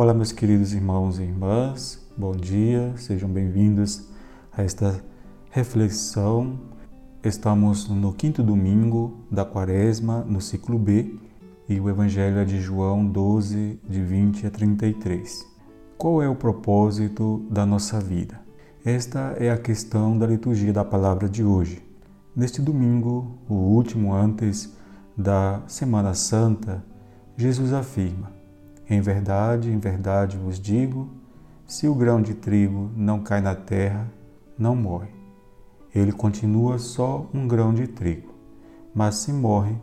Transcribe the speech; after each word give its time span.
Olá, 0.00 0.14
meus 0.14 0.32
queridos 0.32 0.72
irmãos 0.72 1.18
e 1.18 1.24
irmãs, 1.24 2.02
bom 2.16 2.32
dia, 2.32 2.94
sejam 2.96 3.28
bem-vindos 3.28 4.08
a 4.50 4.62
esta 4.62 4.98
reflexão. 5.50 6.58
Estamos 7.22 7.86
no 7.86 8.10
quinto 8.14 8.42
domingo 8.42 9.26
da 9.30 9.44
quaresma, 9.44 10.22
no 10.22 10.40
ciclo 10.40 10.78
B, 10.78 11.16
e 11.68 11.78
o 11.78 11.90
Evangelho 11.90 12.38
é 12.38 12.46
de 12.46 12.58
João 12.62 13.04
12, 13.04 13.78
de 13.86 14.02
20 14.02 14.46
a 14.46 14.50
33. 14.50 15.46
Qual 15.98 16.22
é 16.22 16.28
o 16.30 16.34
propósito 16.34 17.46
da 17.50 17.66
nossa 17.66 18.00
vida? 18.00 18.40
Esta 18.82 19.36
é 19.38 19.50
a 19.50 19.58
questão 19.58 20.16
da 20.16 20.26
liturgia 20.26 20.72
da 20.72 20.82
palavra 20.82 21.28
de 21.28 21.44
hoje. 21.44 21.86
Neste 22.34 22.62
domingo, 22.62 23.38
o 23.46 23.52
último 23.52 24.14
antes 24.14 24.74
da 25.14 25.60
Semana 25.66 26.14
Santa, 26.14 26.82
Jesus 27.36 27.74
afirma: 27.74 28.39
Em 28.90 29.00
verdade, 29.00 29.70
em 29.70 29.78
verdade 29.78 30.36
vos 30.36 30.58
digo, 30.58 31.08
se 31.64 31.86
o 31.86 31.94
grão 31.94 32.20
de 32.20 32.34
trigo 32.34 32.90
não 32.96 33.20
cai 33.20 33.40
na 33.40 33.54
terra, 33.54 34.12
não 34.58 34.74
morre. 34.74 35.10
Ele 35.94 36.10
continua 36.10 36.76
só 36.76 37.30
um 37.32 37.46
grão 37.46 37.72
de 37.72 37.86
trigo, 37.86 38.34
mas 38.92 39.14
se 39.14 39.32
morre, 39.32 39.76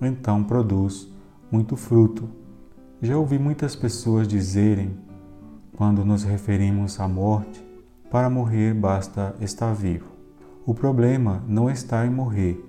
então 0.00 0.44
produz 0.44 1.12
muito 1.50 1.74
fruto. 1.74 2.28
Já 3.02 3.18
ouvi 3.18 3.36
muitas 3.36 3.74
pessoas 3.74 4.28
dizerem, 4.28 4.96
quando 5.76 6.04
nos 6.04 6.22
referimos 6.22 7.00
à 7.00 7.08
morte, 7.08 7.66
para 8.12 8.30
morrer 8.30 8.74
basta 8.74 9.34
estar 9.40 9.74
vivo. 9.74 10.06
O 10.64 10.72
problema 10.72 11.42
não 11.48 11.68
está 11.68 12.06
em 12.06 12.10
morrer, 12.10 12.64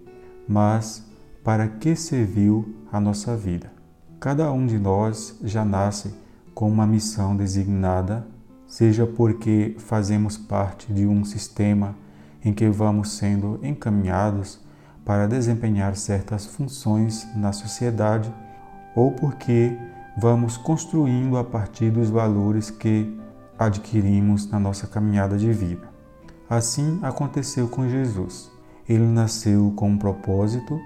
mas 0.47 1.07
para 1.43 1.67
que 1.67 1.95
serviu 1.95 2.73
a 2.91 2.99
nossa 2.99 3.37
vida. 3.37 3.82
Cada 4.23 4.49
um 4.53 4.65
de 4.65 4.79
nós 4.79 5.37
já 5.43 5.65
nasce 5.65 6.15
com 6.55 6.71
uma 6.71 6.87
missão 6.87 7.35
designada, 7.35 8.25
seja 8.65 9.05
porque 9.05 9.75
fazemos 9.77 10.37
parte 10.37 10.93
de 10.93 11.05
um 11.05 11.25
sistema 11.25 11.93
em 12.41 12.53
que 12.53 12.69
vamos 12.69 13.17
sendo 13.17 13.59
encaminhados 13.61 14.61
para 15.03 15.27
desempenhar 15.27 15.97
certas 15.97 16.45
funções 16.45 17.27
na 17.35 17.51
sociedade, 17.51 18.33
ou 18.95 19.11
porque 19.11 19.77
vamos 20.17 20.55
construindo 20.55 21.35
a 21.35 21.43
partir 21.43 21.91
dos 21.91 22.09
valores 22.09 22.69
que 22.69 23.13
adquirimos 23.59 24.49
na 24.49 24.57
nossa 24.57 24.87
caminhada 24.87 25.37
de 25.37 25.51
vida. 25.51 25.89
Assim 26.49 26.97
aconteceu 27.01 27.67
com 27.67 27.89
Jesus. 27.89 28.49
Ele 28.87 29.05
nasceu 29.05 29.73
com 29.75 29.89
um 29.89 29.97
propósito 29.97 30.79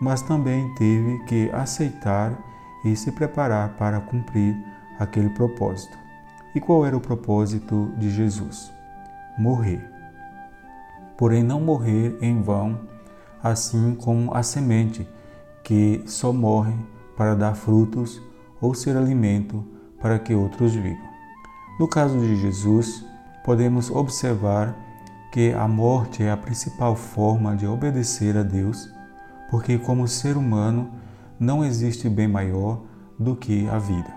mas 0.00 0.22
também 0.22 0.72
teve 0.74 1.18
que 1.24 1.50
aceitar 1.50 2.32
e 2.92 2.96
se 2.96 3.12
preparar 3.12 3.70
para 3.76 4.00
cumprir 4.00 4.56
aquele 4.98 5.30
propósito. 5.30 5.96
E 6.54 6.60
qual 6.60 6.84
era 6.84 6.96
o 6.96 7.00
propósito 7.00 7.92
de 7.96 8.10
Jesus? 8.10 8.72
Morrer. 9.38 9.88
Porém, 11.16 11.42
não 11.42 11.60
morrer 11.60 12.16
em 12.20 12.40
vão, 12.40 12.80
assim 13.42 13.94
como 13.94 14.34
a 14.34 14.42
semente 14.42 15.08
que 15.62 16.02
só 16.06 16.32
morre 16.32 16.74
para 17.16 17.34
dar 17.34 17.54
frutos 17.54 18.20
ou 18.60 18.74
ser 18.74 18.96
alimento 18.96 19.64
para 20.00 20.18
que 20.18 20.34
outros 20.34 20.74
vivam. 20.74 21.08
No 21.78 21.86
caso 21.88 22.18
de 22.18 22.36
Jesus, 22.36 23.04
podemos 23.44 23.90
observar 23.90 24.74
que 25.32 25.52
a 25.52 25.68
morte 25.68 26.22
é 26.22 26.30
a 26.30 26.36
principal 26.36 26.96
forma 26.96 27.54
de 27.54 27.66
obedecer 27.66 28.36
a 28.36 28.42
Deus 28.42 28.90
porque, 29.48 29.78
como 29.78 30.06
ser 30.06 30.36
humano, 30.36 30.90
não 31.38 31.64
existe 31.64 32.08
bem 32.08 32.28
maior 32.28 32.82
do 33.18 33.36
que 33.36 33.68
a 33.68 33.78
vida. 33.78 34.12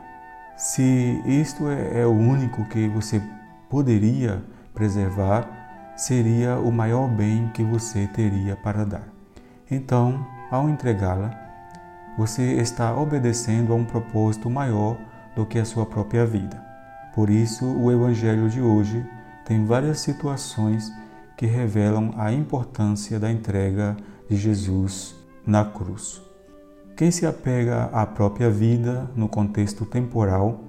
Se 0.57 1.21
isto 1.25 1.67
é, 1.67 2.01
é 2.01 2.05
o 2.05 2.11
único 2.11 2.65
que 2.65 2.87
você 2.87 3.21
poderia 3.69 4.43
preservar, 4.73 5.93
seria 5.95 6.57
o 6.57 6.71
maior 6.71 7.07
bem 7.07 7.49
que 7.53 7.63
você 7.63 8.07
teria 8.07 8.55
para 8.55 8.85
dar. 8.85 9.07
Então, 9.69 10.25
ao 10.49 10.69
entregá-la, 10.69 11.31
você 12.17 12.53
está 12.53 12.95
obedecendo 12.95 13.71
a 13.71 13.75
um 13.75 13.85
propósito 13.85 14.49
maior 14.49 14.97
do 15.35 15.45
que 15.45 15.57
a 15.57 15.65
sua 15.65 15.85
própria 15.85 16.25
vida. 16.25 16.61
Por 17.15 17.29
isso, 17.29 17.65
o 17.65 17.91
Evangelho 17.91 18.49
de 18.49 18.61
hoje 18.61 19.05
tem 19.45 19.65
várias 19.65 19.99
situações 19.99 20.91
que 21.37 21.45
revelam 21.45 22.13
a 22.17 22.31
importância 22.31 23.19
da 23.19 23.31
entrega 23.31 23.97
de 24.29 24.35
Jesus 24.35 25.15
na 25.45 25.65
cruz. 25.65 26.30
Quem 27.01 27.09
se 27.09 27.25
apega 27.25 27.85
à 27.85 28.05
própria 28.05 28.47
vida 28.47 29.09
no 29.15 29.27
contexto 29.27 29.87
temporal 29.87 30.61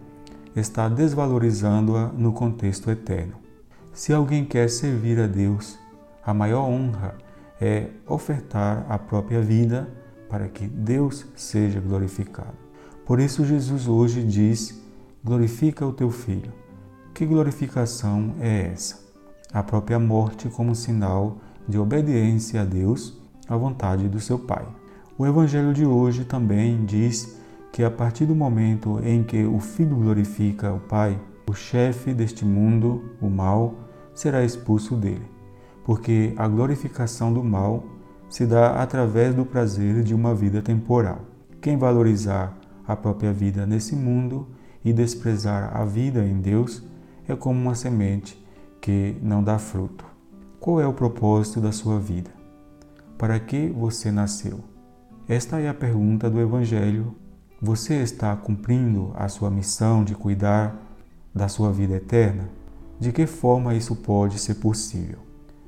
está 0.56 0.88
desvalorizando-a 0.88 2.06
no 2.06 2.32
contexto 2.32 2.90
eterno. 2.90 3.34
Se 3.92 4.14
alguém 4.14 4.42
quer 4.42 4.70
servir 4.70 5.20
a 5.20 5.26
Deus, 5.26 5.78
a 6.24 6.32
maior 6.32 6.66
honra 6.66 7.18
é 7.60 7.88
ofertar 8.06 8.86
a 8.88 8.96
própria 8.96 9.42
vida 9.42 9.86
para 10.26 10.48
que 10.48 10.66
Deus 10.66 11.26
seja 11.36 11.80
glorificado. 11.80 12.56
Por 13.04 13.20
isso, 13.20 13.44
Jesus 13.44 13.86
hoje 13.86 14.24
diz: 14.24 14.82
glorifica 15.22 15.86
o 15.86 15.92
teu 15.92 16.10
filho. 16.10 16.50
Que 17.12 17.26
glorificação 17.26 18.36
é 18.40 18.72
essa? 18.72 18.98
A 19.52 19.62
própria 19.62 19.98
morte 19.98 20.48
como 20.48 20.74
sinal 20.74 21.36
de 21.68 21.78
obediência 21.78 22.62
a 22.62 22.64
Deus 22.64 23.20
à 23.46 23.54
vontade 23.54 24.08
do 24.08 24.18
seu 24.18 24.38
Pai. 24.38 24.66
O 25.22 25.26
Evangelho 25.28 25.72
de 25.72 25.86
hoje 25.86 26.24
também 26.24 26.84
diz 26.84 27.38
que 27.70 27.84
a 27.84 27.90
partir 27.92 28.26
do 28.26 28.34
momento 28.34 28.98
em 29.04 29.22
que 29.22 29.44
o 29.44 29.60
Filho 29.60 29.94
glorifica 29.94 30.72
o 30.72 30.80
Pai, 30.80 31.16
o 31.48 31.54
chefe 31.54 32.12
deste 32.12 32.44
mundo, 32.44 33.04
o 33.20 33.30
mal, 33.30 33.72
será 34.12 34.44
expulso 34.44 34.96
dele, 34.96 35.24
porque 35.84 36.34
a 36.36 36.48
glorificação 36.48 37.32
do 37.32 37.44
mal 37.44 37.84
se 38.28 38.44
dá 38.44 38.82
através 38.82 39.32
do 39.32 39.46
prazer 39.46 40.02
de 40.02 40.12
uma 40.12 40.34
vida 40.34 40.60
temporal. 40.60 41.20
Quem 41.60 41.76
valorizar 41.76 42.58
a 42.84 42.96
própria 42.96 43.32
vida 43.32 43.64
nesse 43.64 43.94
mundo 43.94 44.48
e 44.84 44.92
desprezar 44.92 45.70
a 45.72 45.84
vida 45.84 46.24
em 46.24 46.40
Deus 46.40 46.82
é 47.28 47.36
como 47.36 47.60
uma 47.60 47.76
semente 47.76 48.44
que 48.80 49.16
não 49.22 49.40
dá 49.40 49.56
fruto. 49.56 50.04
Qual 50.58 50.80
é 50.80 50.86
o 50.88 50.92
propósito 50.92 51.60
da 51.60 51.70
sua 51.70 52.00
vida? 52.00 52.32
Para 53.16 53.38
que 53.38 53.68
você 53.68 54.10
nasceu? 54.10 54.71
Esta 55.28 55.60
é 55.60 55.68
a 55.68 55.74
pergunta 55.74 56.28
do 56.28 56.40
Evangelho. 56.40 57.14
Você 57.60 57.94
está 58.02 58.34
cumprindo 58.34 59.12
a 59.14 59.28
sua 59.28 59.52
missão 59.52 60.02
de 60.02 60.16
cuidar 60.16 60.76
da 61.32 61.46
sua 61.46 61.70
vida 61.70 61.94
eterna? 61.94 62.48
De 62.98 63.12
que 63.12 63.24
forma 63.24 63.72
isso 63.72 63.94
pode 63.94 64.40
ser 64.40 64.56
possível? 64.56 65.20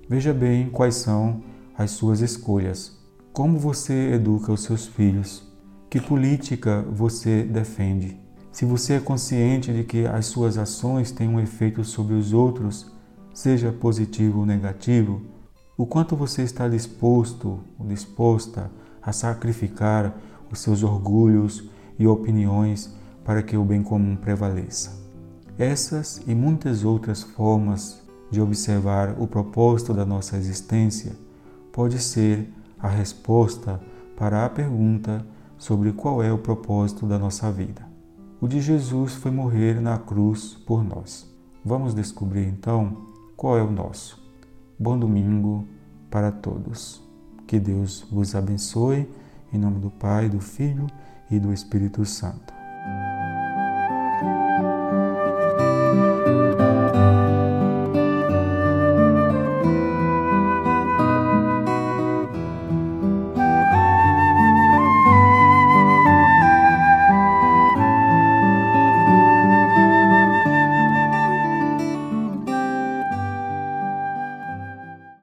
Veja 0.09 0.35
bem 0.35 0.69
quais 0.69 0.97
são 0.97 1.41
as 1.79 1.93
suas 1.93 2.21
escolhas. 2.21 2.99
Como 3.33 3.57
você 3.57 4.15
educa 4.15 4.53
os 4.53 4.65
seus 4.65 4.87
filhos? 4.87 5.49
Que 5.89 6.01
política 6.01 6.85
você 6.91 7.45
defende? 7.45 8.21
Se 8.51 8.65
você 8.65 8.95
é 8.95 9.01
consciente 9.01 9.73
de 9.73 9.85
que 9.85 10.05
as 10.05 10.27
suas 10.27 10.59
ações 10.59 11.13
têm 11.13 11.29
um 11.29 11.39
efeito 11.39 11.85
sobre 11.85 12.15
os 12.15 12.33
outros, 12.33 12.93
seja 13.33 13.71
positivo 13.71 14.41
ou 14.41 14.47
negativo, 14.47 15.23
o 15.77 15.87
quanto 15.87 16.17
você 16.17 16.43
está 16.43 16.69
disposto 16.69 17.61
ou 17.79 17.87
disposta 17.87 18.69
a 19.05 19.13
sacrificar 19.13 20.15
os 20.51 20.61
seus 20.61 20.83
orgulhos 20.83 21.69
e 21.99 22.07
opiniões 22.07 22.95
para 23.25 23.43
que 23.43 23.57
o 23.57 23.65
bem 23.65 23.83
comum 23.83 24.17
prevaleça. 24.17 25.03
Essas 25.59 26.21
e 26.27 26.35
muitas 26.35 26.85
outras 26.85 27.23
formas 27.23 28.03
de 28.31 28.41
observar 28.41 29.15
o 29.19 29.27
propósito 29.27 29.95
da 29.95 30.05
nossa 30.05 30.37
existência 30.37 31.13
pode 31.73 31.99
ser 31.99 32.53
a 32.79 32.89
resposta 32.89 33.81
para 34.17 34.45
a 34.45 34.51
pergunta 34.51 35.25
sobre 35.57 35.93
qual 35.93 36.23
é 36.23 36.33
o 36.33 36.39
propósito 36.39 37.07
da 37.07 37.19
nossa 37.19 37.51
vida. 37.51 37.87
O 38.41 38.49
de 38.49 38.61
Jesus 38.61 39.15
foi 39.15 39.31
morrer 39.31 39.81
na 39.81 39.99
cruz 39.99 40.55
por 40.67 40.85
nós. 40.85 41.33
Vamos 41.65 41.95
descobrir 41.95 42.47
então 42.47 43.07
qual 43.37 43.57
é 43.57 43.63
o 43.63 43.71
nosso. 43.71 44.23
Bom 44.79 44.99
domingo 44.99 45.67
para 46.11 46.31
todos. 46.31 47.04
Que 47.55 47.61
Deus 47.61 48.05
vos 48.11 48.35
abençoe, 48.35 49.09
em 49.53 49.59
nome 49.59 49.79
do 49.79 49.89
Pai, 49.89 50.29
do 50.29 50.41
Filho 50.41 50.89
e 51.31 51.39
do 51.39 51.53
Espírito 51.53 52.05
Santo. 52.05 52.54